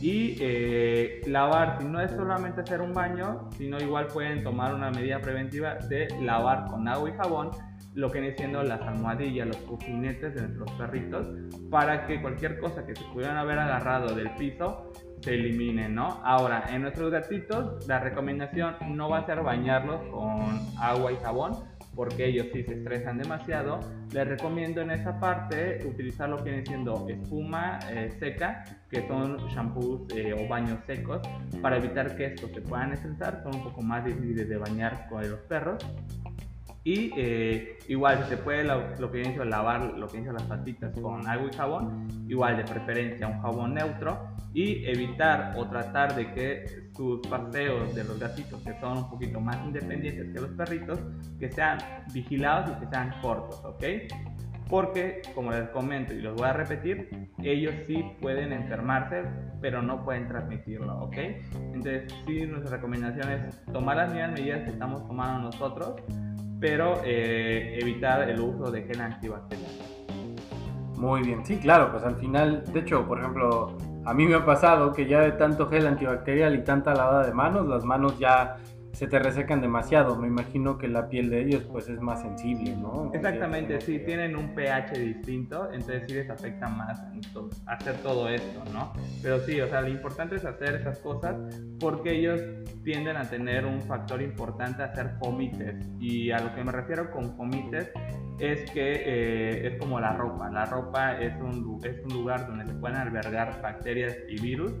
Y 0.00 0.36
eh, 0.40 1.20
lavar, 1.26 1.78
si 1.78 1.84
no 1.84 2.00
es 2.00 2.10
solamente 2.12 2.60
hacer 2.60 2.80
un 2.80 2.94
baño, 2.94 3.50
sino 3.56 3.78
igual 3.80 4.06
pueden 4.06 4.42
tomar 4.42 4.74
una 4.74 4.90
medida 4.90 5.20
preventiva 5.20 5.74
de 5.74 6.08
lavar 6.22 6.66
con 6.66 6.88
agua 6.88 7.10
y 7.10 7.12
jabón 7.12 7.50
lo 7.94 8.10
que 8.10 8.20
viene 8.20 8.36
siendo 8.36 8.62
las 8.62 8.80
almohadillas, 8.82 9.48
los 9.48 9.56
cojinetes 9.58 10.34
de 10.34 10.42
nuestros 10.42 10.70
perritos, 10.72 11.26
para 11.70 12.06
que 12.06 12.20
cualquier 12.20 12.58
cosa 12.58 12.86
que 12.86 12.94
se 12.94 13.04
pudieran 13.12 13.36
haber 13.36 13.58
agarrado 13.58 14.14
del 14.14 14.30
piso 14.34 14.92
se 15.20 15.34
eliminen, 15.34 15.94
¿no? 15.94 16.20
Ahora, 16.24 16.64
en 16.70 16.82
nuestros 16.82 17.10
gatitos, 17.10 17.86
la 17.86 18.00
recomendación 18.00 18.76
no 18.88 19.08
va 19.08 19.18
a 19.18 19.26
ser 19.26 19.42
bañarlos 19.42 20.00
con 20.10 20.60
agua 20.78 21.12
y 21.12 21.16
jabón, 21.16 21.52
porque 21.94 22.26
ellos 22.26 22.46
sí 22.52 22.62
se 22.62 22.74
estresan 22.74 23.18
demasiado. 23.18 23.80
Les 24.12 24.26
recomiendo 24.26 24.80
en 24.80 24.90
esa 24.90 25.20
parte 25.20 25.80
utilizar 25.86 26.28
lo 26.28 26.38
que 26.38 26.44
viene 26.44 26.64
siendo 26.64 27.06
espuma 27.08 27.78
eh, 27.90 28.10
seca, 28.18 28.64
que 28.88 29.06
son 29.06 29.36
shampoos 29.48 30.02
eh, 30.14 30.32
o 30.32 30.48
baños 30.48 30.78
secos, 30.86 31.20
para 31.60 31.76
evitar 31.76 32.16
que 32.16 32.26
estos 32.26 32.50
se 32.52 32.62
puedan 32.62 32.92
estresar. 32.92 33.42
Son 33.42 33.54
un 33.54 33.64
poco 33.64 33.82
más 33.82 34.04
difíciles 34.04 34.48
de 34.48 34.56
bañar 34.56 35.08
con 35.08 35.28
los 35.28 35.40
perros. 35.40 35.84
Y 36.82 37.12
eh, 37.16 37.78
igual, 37.88 38.24
si 38.24 38.30
se 38.30 38.36
puede 38.38 38.64
lo, 38.64 39.10
que 39.10 39.18
viene 39.18 39.44
lavar 39.44 39.82
lo 39.98 40.06
que 40.06 40.18
viene 40.18 40.32
las 40.32 40.44
patitas 40.44 40.98
con 40.98 41.26
agua 41.26 41.50
y 41.52 41.54
jabón, 41.54 42.08
igual 42.26 42.56
de 42.56 42.64
preferencia 42.64 43.28
un 43.28 43.40
jabón 43.42 43.74
neutro 43.74 44.18
y 44.54 44.86
evitar 44.86 45.54
o 45.56 45.68
tratar 45.68 46.14
de 46.16 46.32
que 46.32 46.90
sus 46.96 47.20
paseos 47.26 47.94
de 47.94 48.04
los 48.04 48.18
gatitos, 48.18 48.60
que 48.62 48.78
son 48.80 48.98
un 48.98 49.10
poquito 49.10 49.40
más 49.40 49.56
independientes 49.64 50.32
que 50.32 50.40
los 50.40 50.50
perritos, 50.50 50.98
que 51.38 51.50
sean 51.52 51.78
vigilados 52.12 52.70
y 52.70 52.80
que 52.80 52.90
sean 52.90 53.14
cortos, 53.20 53.62
¿ok? 53.64 53.84
Porque, 54.70 55.22
como 55.34 55.50
les 55.50 55.68
comento 55.70 56.14
y 56.14 56.20
los 56.20 56.36
voy 56.36 56.48
a 56.48 56.52
repetir, 56.52 57.28
ellos 57.42 57.74
sí 57.88 58.04
pueden 58.20 58.52
enfermarse, 58.52 59.24
pero 59.60 59.82
no 59.82 60.04
pueden 60.04 60.28
transmitirlo, 60.28 60.96
¿ok? 61.00 61.16
Entonces, 61.74 62.14
sí, 62.24 62.46
nuestra 62.46 62.76
recomendación 62.76 63.32
es 63.32 63.64
tomar 63.72 63.96
las 63.96 64.12
mismas 64.12 64.32
medidas 64.32 64.62
que 64.62 64.70
estamos 64.70 65.04
tomando 65.08 65.50
nosotros, 65.50 65.96
pero 66.60 67.00
eh, 67.04 67.78
evitar 67.80 68.30
el 68.30 68.40
uso 68.40 68.70
de 68.70 68.82
gel 68.82 69.00
antibacterial. 69.00 69.72
Muy 70.96 71.22
bien, 71.22 71.44
sí, 71.44 71.56
claro, 71.56 71.90
pues 71.90 72.04
al 72.04 72.14
final, 72.16 72.62
de 72.72 72.80
hecho, 72.80 73.08
por 73.08 73.18
ejemplo, 73.18 73.76
a 74.04 74.14
mí 74.14 74.26
me 74.26 74.36
ha 74.36 74.44
pasado 74.44 74.92
que 74.92 75.06
ya 75.06 75.22
de 75.22 75.32
tanto 75.32 75.66
gel 75.66 75.86
antibacterial 75.86 76.54
y 76.54 76.62
tanta 76.62 76.94
lavada 76.94 77.26
de 77.26 77.32
manos, 77.32 77.66
las 77.66 77.84
manos 77.84 78.18
ya 78.18 78.56
se 78.92 79.06
te 79.06 79.18
resecan 79.18 79.60
demasiado. 79.60 80.16
Me 80.16 80.28
imagino 80.28 80.78
que 80.78 80.88
la 80.88 81.08
piel 81.08 81.30
de 81.30 81.42
ellos 81.42 81.64
pues 81.70 81.88
es 81.88 82.00
más 82.00 82.22
sensible, 82.22 82.76
¿no? 82.76 83.10
Exactamente, 83.14 83.80
sí, 83.80 84.00
tienen 84.00 84.36
un 84.36 84.54
pH 84.54 84.98
distinto, 84.98 85.70
entonces 85.72 86.04
sí 86.06 86.14
les 86.14 86.30
afecta 86.30 86.68
más 86.68 87.02
hacer 87.66 87.96
todo 87.96 88.28
esto, 88.28 88.62
¿no? 88.72 88.92
Pero 89.22 89.40
sí, 89.40 89.60
o 89.60 89.68
sea, 89.68 89.80
lo 89.82 89.88
importante 89.88 90.36
es 90.36 90.44
hacer 90.44 90.76
esas 90.76 90.98
cosas 90.98 91.36
porque 91.78 92.12
ellos 92.12 92.40
tienden 92.84 93.16
a 93.16 93.28
tener 93.28 93.64
un 93.64 93.80
factor 93.80 94.22
importante 94.22 94.82
a 94.82 94.86
hacer 94.86 95.10
fomites. 95.18 95.76
Y 95.98 96.30
a 96.30 96.40
lo 96.40 96.54
que 96.54 96.64
me 96.64 96.72
refiero 96.72 97.10
con 97.10 97.36
fomites 97.36 97.90
es 98.38 98.70
que 98.70 98.92
eh, 99.04 99.66
es 99.68 99.78
como 99.78 100.00
la 100.00 100.14
ropa. 100.14 100.50
La 100.50 100.64
ropa 100.64 101.20
es 101.20 101.34
un, 101.40 101.78
es 101.84 102.02
un 102.04 102.12
lugar 102.12 102.46
donde 102.46 102.66
se 102.66 102.74
pueden 102.74 102.96
albergar 102.96 103.60
bacterias 103.60 104.16
y 104.28 104.40
virus 104.40 104.72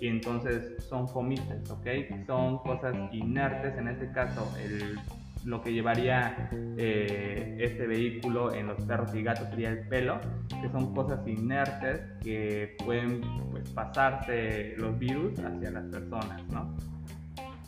y 0.00 0.08
entonces 0.08 0.82
son 0.88 1.08
fomites, 1.08 1.70
¿ok? 1.70 1.86
Son 2.26 2.58
cosas 2.58 2.94
inertes, 3.12 3.76
en 3.76 3.88
este 3.88 4.10
caso 4.12 4.50
el, 4.58 4.98
lo 5.44 5.60
que 5.62 5.72
llevaría 5.72 6.50
eh, 6.76 7.56
este 7.58 7.86
vehículo 7.86 8.52
en 8.52 8.66
los 8.66 8.80
perros 8.82 9.14
y 9.14 9.22
gatos 9.22 9.48
sería 9.50 9.70
el 9.70 9.88
pelo, 9.88 10.20
que 10.62 10.68
son 10.70 10.94
cosas 10.94 11.26
inertes 11.26 12.00
que 12.22 12.76
pueden 12.84 13.20
pues, 13.50 13.68
pasarse 13.70 14.74
los 14.76 14.98
virus 14.98 15.38
hacia 15.38 15.70
las 15.70 15.84
personas, 15.84 16.42
¿no? 16.48 16.76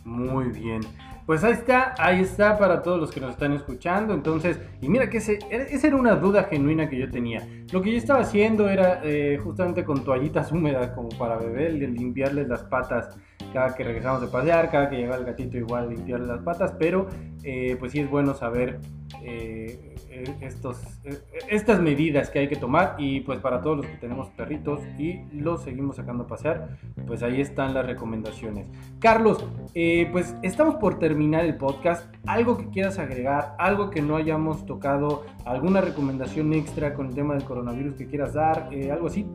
Muy 0.04 0.46
bien. 0.46 0.80
Pues 1.26 1.44
ahí 1.44 1.52
está, 1.52 1.94
ahí 1.98 2.20
está 2.20 2.58
para 2.58 2.82
todos 2.82 2.98
los 3.00 3.12
que 3.12 3.20
nos 3.20 3.30
están 3.30 3.52
escuchando. 3.52 4.12
Entonces, 4.12 4.58
y 4.80 4.88
mira 4.88 5.08
que 5.08 5.18
ese, 5.18 5.38
esa 5.50 5.86
era 5.86 5.96
una 5.96 6.16
duda 6.16 6.44
genuina 6.44 6.88
que 6.88 6.98
yo 6.98 7.08
tenía. 7.10 7.46
Lo 7.72 7.80
que 7.80 7.92
yo 7.92 7.98
estaba 7.98 8.20
haciendo 8.20 8.68
era 8.68 9.00
eh, 9.04 9.38
justamente 9.42 9.84
con 9.84 10.02
toallitas 10.04 10.50
húmedas 10.50 10.90
como 10.90 11.10
para 11.10 11.36
beber, 11.36 11.74
limpiarles 11.74 12.48
las 12.48 12.64
patas 12.64 13.16
cada 13.52 13.74
que 13.74 13.84
regresamos 13.84 14.22
de 14.22 14.28
pasear, 14.28 14.70
cada 14.70 14.88
que 14.88 14.96
llega 14.96 15.16
el 15.16 15.24
gatito 15.24 15.58
igual 15.58 15.90
limpiarle 15.90 16.26
las 16.26 16.40
patas, 16.40 16.74
pero 16.78 17.06
eh, 17.44 17.76
pues 17.78 17.92
sí 17.92 18.00
es 18.00 18.10
bueno 18.10 18.34
saber 18.34 18.80
eh, 19.22 19.91
estos, 20.40 20.78
eh, 21.04 21.18
estas 21.48 21.80
medidas 21.80 22.30
que 22.30 22.40
hay 22.40 22.48
que 22.48 22.56
tomar 22.56 22.96
y 22.98 23.20
pues 23.20 23.40
para 23.40 23.60
todos 23.60 23.78
los 23.78 23.86
que 23.86 23.96
tenemos 23.96 24.28
perritos 24.30 24.80
y 24.98 25.24
los 25.32 25.62
seguimos 25.62 25.96
sacando 25.96 26.24
a 26.24 26.26
pasear, 26.26 26.76
pues 27.06 27.22
ahí 27.22 27.40
están 27.40 27.74
las 27.74 27.86
recomendaciones. 27.86 28.66
Carlos, 28.98 29.44
eh, 29.74 30.08
pues 30.12 30.36
estamos 30.42 30.76
por 30.76 30.98
terminar 30.98 31.44
el 31.44 31.56
podcast. 31.56 32.12
¿Algo 32.26 32.58
que 32.58 32.68
quieras 32.68 32.98
agregar? 32.98 33.54
¿Algo 33.58 33.90
que 33.90 34.02
no 34.02 34.16
hayamos 34.16 34.66
tocado? 34.66 35.24
¿Alguna 35.44 35.80
recomendación 35.80 36.52
extra 36.52 36.94
con 36.94 37.06
el 37.06 37.14
tema 37.14 37.34
del 37.34 37.44
coronavirus 37.44 37.94
que 37.94 38.06
quieras 38.06 38.34
dar? 38.34 38.68
¿Algo 38.90 39.06
así? 39.06 39.26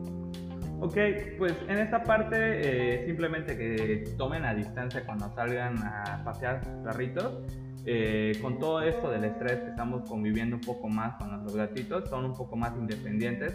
Ok, 0.80 0.96
pues 1.38 1.54
en 1.68 1.78
esta 1.78 2.04
parte 2.04 3.04
simplemente 3.04 3.56
que 3.56 4.14
tomen 4.16 4.44
a 4.44 4.54
distancia 4.54 5.04
cuando 5.04 5.28
salgan 5.34 5.76
a 5.78 6.22
pasear 6.24 6.60
perritos 6.84 7.42
eh, 7.90 8.38
con 8.42 8.58
todo 8.58 8.82
esto 8.82 9.10
del 9.10 9.24
estrés 9.24 9.60
que 9.60 9.70
estamos 9.70 10.06
conviviendo 10.06 10.56
un 10.56 10.60
poco 10.60 10.90
más 10.90 11.14
con 11.16 11.30
nuestros 11.30 11.56
gatitos, 11.56 12.06
son 12.10 12.26
un 12.26 12.34
poco 12.34 12.54
más 12.54 12.76
independientes. 12.76 13.54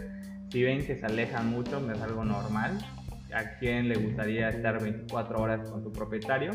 Si 0.50 0.60
ven 0.60 0.84
que 0.84 0.96
se 0.96 1.06
alejan 1.06 1.50
mucho, 1.50 1.78
es 1.88 2.02
algo 2.02 2.24
normal. 2.24 2.76
¿A 3.32 3.56
quién 3.60 3.88
le 3.88 3.94
gustaría 3.94 4.48
estar 4.48 4.82
24 4.82 5.40
horas 5.40 5.70
con 5.70 5.84
su 5.84 5.92
propietario? 5.92 6.50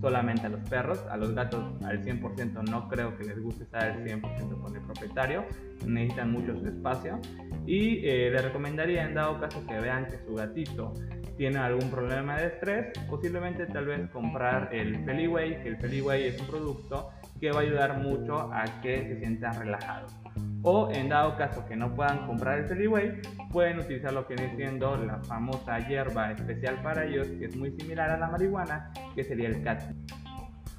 Solamente 0.00 0.46
a 0.46 0.48
los 0.48 0.60
perros. 0.68 1.00
A 1.10 1.16
los 1.16 1.34
gatos 1.34 1.64
al 1.82 2.04
100% 2.04 2.70
no 2.70 2.88
creo 2.88 3.16
que 3.18 3.24
les 3.24 3.40
guste 3.42 3.64
estar 3.64 3.82
al 3.82 4.04
100% 4.04 4.60
con 4.60 4.76
el 4.76 4.82
propietario. 4.82 5.44
Necesitan 5.84 6.30
mucho 6.30 6.56
su 6.56 6.68
espacio. 6.68 7.18
Y 7.66 8.06
eh, 8.06 8.30
le 8.30 8.42
recomendaría 8.42 9.06
en 9.06 9.14
dado 9.14 9.40
caso 9.40 9.66
que 9.66 9.74
vean 9.80 10.06
que 10.06 10.18
su 10.24 10.36
gatito 10.36 10.92
tiene 11.36 11.58
algún 11.58 11.90
problema 11.90 12.36
de 12.36 12.46
estrés, 12.46 12.86
posiblemente 13.08 13.66
tal 13.66 13.86
vez 13.86 14.08
comprar 14.10 14.72
el 14.72 15.04
Feliway, 15.04 15.62
que 15.62 15.70
el 15.70 15.76
Feliway 15.78 16.28
es 16.28 16.40
un 16.40 16.46
producto 16.46 17.10
que 17.40 17.50
va 17.50 17.60
a 17.60 17.62
ayudar 17.62 17.98
mucho 17.98 18.52
a 18.52 18.64
que 18.80 19.04
se 19.08 19.18
sientan 19.18 19.58
relajados. 19.58 20.14
O 20.62 20.90
en 20.90 21.08
dado 21.10 21.36
caso 21.36 21.64
que 21.66 21.76
no 21.76 21.94
puedan 21.94 22.26
comprar 22.26 22.60
el 22.60 22.66
Feliway, 22.66 23.20
pueden 23.52 23.78
utilizar 23.80 24.12
lo 24.12 24.26
que 24.26 24.34
viene 24.34 24.56
siendo 24.56 24.96
la 24.96 25.18
famosa 25.18 25.78
hierba 25.86 26.32
especial 26.32 26.80
para 26.82 27.04
ellos, 27.04 27.26
que 27.26 27.44
es 27.46 27.56
muy 27.56 27.70
similar 27.72 28.10
a 28.10 28.16
la 28.16 28.28
marihuana, 28.28 28.90
que 29.14 29.24
sería 29.24 29.48
el 29.48 29.62
cat. 29.62 29.82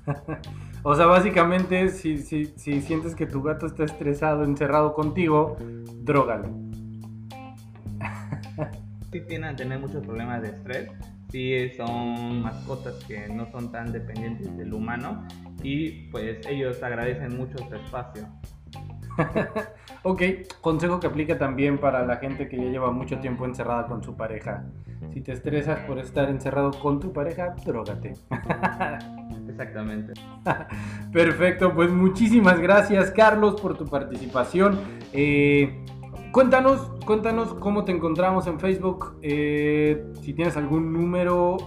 o 0.84 0.96
sea, 0.96 1.06
básicamente, 1.06 1.90
si, 1.90 2.18
si, 2.18 2.46
si 2.46 2.82
sientes 2.82 3.16
que 3.16 3.26
tu 3.28 3.44
gato 3.44 3.68
está 3.68 3.84
estresado, 3.84 4.44
encerrado 4.44 4.94
contigo, 4.94 5.58
drógalo. 6.04 6.50
sí 9.12 9.22
tienen 9.22 9.54
a 9.54 9.56
tener 9.56 9.80
muchos 9.80 10.04
problemas 10.04 10.42
de 10.42 10.50
estrés, 10.50 10.90
sí 11.32 11.72
son 11.78 12.42
mascotas 12.42 12.96
que 13.06 13.28
no 13.28 13.46
son 13.52 13.72
tan 13.72 13.92
dependientes 13.92 14.56
del 14.58 14.74
humano 14.74 15.28
y 15.66 15.90
pues 16.12 16.46
ellos 16.48 16.82
agradecen 16.84 17.36
mucho 17.36 17.58
su 17.58 17.74
espacio. 17.74 18.28
ok, 20.04 20.22
consejo 20.62 21.00
que 21.00 21.08
aplica 21.08 21.40
también 21.40 21.80
para 21.80 22.06
la 22.06 22.18
gente 22.18 22.48
que 22.48 22.58
ya 22.58 22.66
lleva 22.66 22.92
mucho 22.92 23.18
tiempo 23.18 23.46
encerrada 23.46 23.88
con 23.88 24.04
su 24.04 24.16
pareja. 24.16 24.64
Si 25.12 25.22
te 25.22 25.32
estresas 25.32 25.80
por 25.82 25.98
estar 25.98 26.30
encerrado 26.30 26.70
con 26.72 27.00
tu 27.00 27.12
pareja, 27.12 27.56
drogate. 27.66 28.14
Exactamente. 29.50 30.14
Perfecto, 31.12 31.74
pues 31.74 31.90
muchísimas 31.92 32.60
gracias 32.60 33.10
Carlos 33.10 33.60
por 33.60 33.76
tu 33.76 33.86
participación. 33.86 34.80
Eh, 35.14 35.84
cuéntanos, 36.32 36.92
cuéntanos 37.08 37.56
cómo 37.56 37.86
te 37.86 37.92
encontramos 37.92 38.46
en 38.46 38.60
Facebook. 38.60 39.18
Eh, 39.24 40.12
si 40.22 40.34
tienes 40.36 40.58
algún 40.58 40.94
número, 40.94 41.58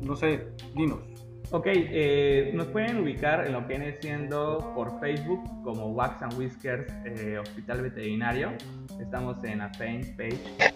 no 0.00 0.16
sé, 0.16 0.48
dinos. 0.74 1.11
Ok, 1.54 1.66
eh, 1.66 2.50
nos 2.54 2.68
pueden 2.68 3.02
ubicar 3.02 3.46
en 3.46 3.52
lo 3.52 3.60
que 3.66 3.76
viene 3.76 3.92
siendo 4.00 4.72
por 4.74 4.98
Facebook 5.00 5.44
como 5.62 5.88
Wax 5.88 6.22
and 6.22 6.38
Whiskers 6.38 6.90
eh, 7.04 7.36
Hospital 7.38 7.82
Veterinario. 7.82 8.52
Estamos 8.98 9.44
en 9.44 9.58
la 9.58 9.70
page 9.72 10.14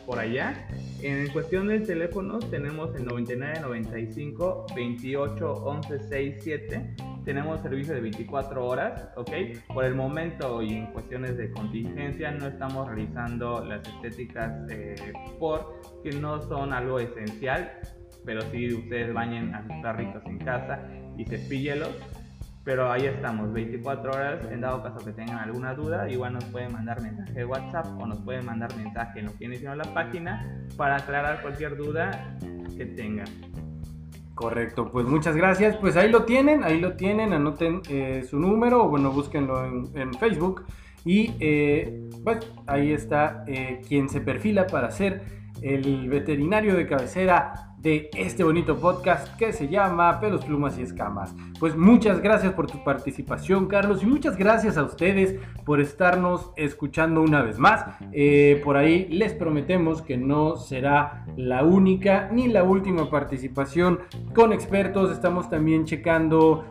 por 0.04 0.18
allá. 0.18 0.68
En 1.00 1.28
cuestión 1.28 1.68
de 1.68 1.80
teléfonos 1.80 2.50
tenemos 2.50 2.94
el 2.94 3.06
9995 3.06 4.66
28 4.76 5.50
11 5.50 5.98
67. 5.98 6.96
Tenemos 7.24 7.62
servicio 7.62 7.94
de 7.94 8.02
24 8.02 8.66
horas, 8.66 9.08
ok. 9.16 9.30
Por 9.72 9.86
el 9.86 9.94
momento 9.94 10.60
y 10.60 10.74
en 10.74 10.92
cuestiones 10.92 11.38
de 11.38 11.52
contingencia 11.52 12.30
no 12.32 12.48
estamos 12.48 12.86
realizando 12.86 13.64
las 13.64 13.80
estéticas 13.88 14.52
eh, 14.70 14.94
porque 15.40 16.12
no 16.12 16.42
son 16.42 16.74
algo 16.74 17.00
esencial 17.00 17.72
pero 18.26 18.42
si 18.50 18.74
ustedes 18.74 19.14
bañen 19.14 19.54
a 19.54 19.62
sus 19.62 19.76
perritos 19.80 20.22
en 20.26 20.38
casa 20.38 20.80
y 21.16 21.24
cepíllelos. 21.24 21.90
Pero 22.64 22.90
ahí 22.90 23.06
estamos, 23.06 23.52
24 23.52 24.10
horas. 24.10 24.44
En 24.50 24.60
dado 24.60 24.82
caso 24.82 24.98
que 25.04 25.12
tengan 25.12 25.38
alguna 25.38 25.72
duda, 25.74 26.10
igual 26.10 26.32
nos 26.32 26.44
pueden 26.46 26.72
mandar 26.72 27.00
mensaje 27.00 27.32
de 27.32 27.44
WhatsApp 27.44 27.86
o 27.96 28.06
nos 28.06 28.18
pueden 28.18 28.44
mandar 28.44 28.76
mensaje 28.76 29.20
en 29.20 29.26
lo 29.26 29.36
que 29.38 29.44
inició 29.44 29.72
la 29.76 29.84
página 29.94 30.66
para 30.76 30.96
aclarar 30.96 31.42
cualquier 31.42 31.76
duda 31.76 32.36
que 32.76 32.86
tengan. 32.86 33.28
Correcto, 34.34 34.90
pues 34.90 35.06
muchas 35.06 35.36
gracias. 35.36 35.76
Pues 35.76 35.96
ahí 35.96 36.10
lo 36.10 36.24
tienen, 36.24 36.64
ahí 36.64 36.80
lo 36.80 36.94
tienen. 36.94 37.32
Anoten 37.32 37.82
eh, 37.88 38.26
su 38.28 38.38
número 38.38 38.84
o 38.84 38.88
bueno, 38.88 39.12
búsquenlo 39.12 39.64
en, 39.94 40.12
Facebook. 40.14 40.64
Y 41.04 41.34
eh, 41.38 42.10
pues 42.24 42.52
ahí 42.66 42.92
está 42.92 43.44
eh, 43.46 43.80
quien 43.88 44.08
se 44.08 44.20
perfila 44.20 44.66
para 44.66 44.90
ser 44.90 45.22
el 45.62 46.08
veterinario 46.08 46.74
de 46.74 46.86
cabecera 46.86 47.75
de 47.86 48.10
este 48.16 48.42
bonito 48.42 48.76
podcast 48.78 49.36
que 49.36 49.52
se 49.52 49.68
llama 49.68 50.18
Pelos, 50.18 50.44
Plumas 50.44 50.76
y 50.76 50.82
Escamas. 50.82 51.32
Pues 51.60 51.76
muchas 51.76 52.20
gracias 52.20 52.52
por 52.52 52.68
tu 52.68 52.82
participación, 52.82 53.68
Carlos, 53.68 54.02
y 54.02 54.06
muchas 54.06 54.36
gracias 54.36 54.76
a 54.76 54.82
ustedes 54.82 55.36
por 55.64 55.80
estarnos 55.80 56.50
escuchando 56.56 57.22
una 57.22 57.42
vez 57.42 57.60
más. 57.60 57.84
Eh, 58.10 58.60
por 58.64 58.76
ahí 58.76 59.06
les 59.08 59.34
prometemos 59.34 60.02
que 60.02 60.16
no 60.16 60.56
será 60.56 61.24
la 61.36 61.62
única 61.62 62.28
ni 62.32 62.48
la 62.48 62.64
última 62.64 63.08
participación 63.08 64.00
con 64.34 64.52
expertos. 64.52 65.12
Estamos 65.12 65.48
también 65.48 65.84
checando 65.84 66.64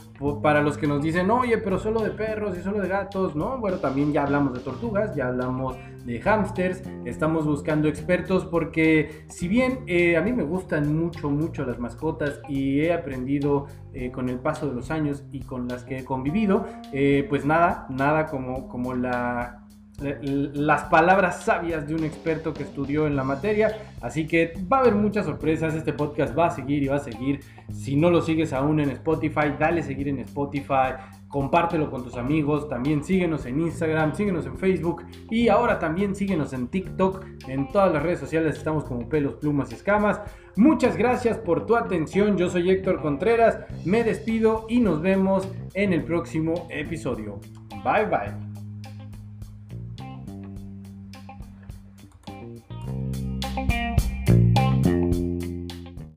para 0.44 0.62
los 0.62 0.78
que 0.78 0.86
nos 0.86 1.02
dicen, 1.02 1.32
oye, 1.32 1.60
pero 1.60 1.80
solo 1.80 2.02
de 2.02 2.10
perros 2.10 2.58
y 2.58 2.62
solo 2.62 2.82
de 2.82 2.90
gatos, 2.90 3.38
¿no? 3.38 3.58
Bueno, 3.58 3.78
también 3.78 4.12
ya 4.12 4.24
hablamos 4.24 4.54
de 4.54 4.60
tortugas, 4.60 5.16
ya 5.16 5.28
hablamos 5.28 5.78
de 6.06 6.22
hamsters, 6.22 6.84
estamos 7.04 7.46
buscando 7.46 7.88
expertos 7.88 8.46
porque 8.46 9.26
si 9.28 9.48
bien 9.48 9.80
eh, 9.88 10.16
a 10.18 10.22
mí 10.22 10.32
me 10.34 10.44
gustan 10.44 10.96
mucho, 10.96 11.30
mucho 11.30 11.66
las 11.66 11.80
mascotas 11.80 12.40
y 12.48 12.82
he 12.82 12.94
aprendido 12.94 13.66
eh, 13.94 14.12
con 14.12 14.30
el 14.30 14.40
paso 14.40 14.68
de 14.68 14.76
los 14.76 14.92
años 14.92 15.24
y 15.32 15.42
con 15.42 15.68
las 15.68 15.84
que 15.84 15.98
he 15.98 16.06
convivido, 16.06 16.66
eh, 16.94 17.26
pues 17.28 17.46
nada, 17.46 17.88
nada 17.90 18.28
como, 18.28 18.68
como 18.68 18.94
la 18.94 19.66
las 19.98 20.84
palabras 20.84 21.44
sabias 21.44 21.88
de 21.88 21.96
un 21.96 22.04
experto 22.04 22.54
que 22.54 22.64
estudió 22.64 23.08
en 23.08 23.16
la 23.16 23.24
materia. 23.24 23.78
Así 24.02 24.28
que 24.28 24.54
va 24.72 24.78
a 24.78 24.80
haber 24.82 24.96
muchas 24.96 25.26
sorpresas. 25.26 25.74
Este 25.74 25.94
podcast 25.94 26.38
va 26.38 26.48
a 26.48 26.52
seguir 26.52 26.84
y 26.84 26.88
va 26.88 26.98
a 26.98 27.00
seguir. 27.00 27.40
Si 27.72 27.96
no 27.96 28.10
lo 28.10 28.22
sigues 28.22 28.52
aún 28.52 28.80
en 28.82 28.90
Spotify, 28.90 29.54
dale 29.58 29.84
seguir 29.84 30.10
en 30.10 30.20
Spotify 30.20 30.96
compártelo 31.36 31.92
con 31.92 32.02
tus 32.02 32.16
amigos, 32.16 32.70
también 32.70 33.04
síguenos 33.04 33.46
en 33.46 33.60
Instagram, 33.60 34.16
síguenos 34.16 34.46
en 34.46 34.58
Facebook 34.58 35.04
y 35.30 35.50
ahora 35.50 35.80
también 35.80 36.16
síguenos 36.16 36.54
en 36.54 36.70
TikTok, 36.70 37.26
en 37.50 37.68
todas 37.74 37.92
las 37.92 38.02
redes 38.04 38.22
sociales 38.22 38.56
estamos 38.56 38.86
como 38.86 39.10
pelos, 39.10 39.34
plumas 39.34 39.70
y 39.74 39.76
escamas. 39.76 40.22
Muchas 40.56 40.96
gracias 40.96 41.38
por 41.38 41.66
tu 41.66 41.76
atención, 41.76 42.38
yo 42.38 42.50
soy 42.50 42.70
Héctor 42.70 43.02
Contreras, 43.02 43.60
me 43.84 44.06
despido 44.06 44.66
y 44.70 44.80
nos 44.80 45.02
vemos 45.02 45.46
en 45.74 45.92
el 45.92 46.06
próximo 46.06 46.70
episodio. 46.70 47.42
Bye 47.84 48.06
bye. 48.06 48.45